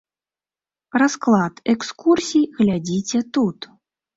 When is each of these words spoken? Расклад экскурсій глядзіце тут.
Расклад 1.01 1.55
экскурсій 1.73 2.49
глядзіце 2.57 3.23
тут. 3.39 3.73